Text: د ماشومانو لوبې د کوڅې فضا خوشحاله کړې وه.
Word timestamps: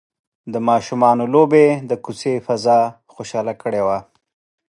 د 0.53 0.55
ماشومانو 0.69 1.23
لوبې 1.33 1.67
د 1.89 1.91
کوڅې 2.03 2.33
فضا 2.45 2.79
خوشحاله 3.13 3.53
کړې 3.61 3.81
وه. 3.87 3.99